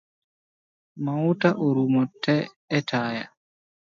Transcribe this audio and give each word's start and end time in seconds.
Mauta 1.05 1.49
orumo 1.65 2.01
te 2.23 2.35
etaya 2.79 3.25